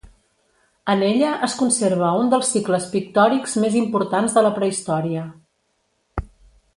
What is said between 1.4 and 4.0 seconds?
es conserva un dels cicles pictòrics més